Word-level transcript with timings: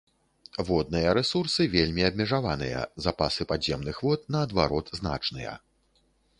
Водныя 0.69 1.11
рэсурсы 1.17 1.67
вельмі 1.75 2.07
абмежаваныя, 2.09 2.81
запасы 3.07 3.49
падземных 3.53 4.03
вод 4.09 4.27
наадварот 4.37 4.87
значныя. 5.01 5.53